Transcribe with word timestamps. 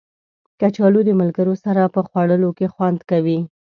کچالو 0.59 1.01
د 1.05 1.09
ملګرو 1.21 1.55
سره 1.65 1.81
په 1.95 1.99
خوړلو 2.07 2.49
کې 2.57 2.67
خوند 2.73 2.99
کوي 3.09 3.39